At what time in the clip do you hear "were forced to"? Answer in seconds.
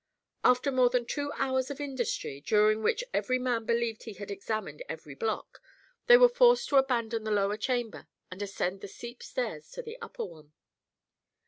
6.17-6.77